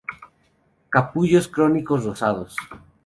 Capullos 0.93 1.47
cónicos, 1.55 2.01
rosados. 2.05 2.55